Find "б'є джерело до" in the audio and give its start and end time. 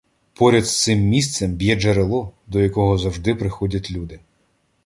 1.53-2.59